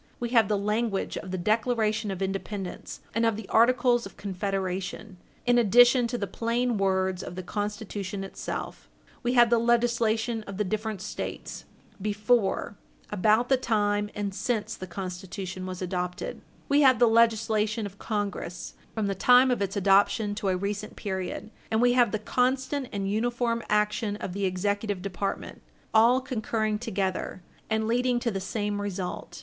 [0.19, 5.17] We have the language of the Declaration of Independence and of the Articles of Confederation,
[5.45, 8.89] in addition to the plain words of the Constitution itself;
[9.21, 11.65] we have the legislation of the different States,
[12.01, 12.75] before,
[13.11, 18.73] about the time, and since the Constitution was adopted; we have the legislation of Congress,
[18.95, 22.89] from the time of its adoption to a recent period; and we have the constant
[22.91, 25.61] and uniform action of the Executive Department,
[25.93, 29.39] all concurring together, and leading to the same result.